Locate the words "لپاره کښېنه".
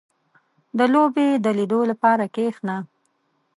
1.91-2.77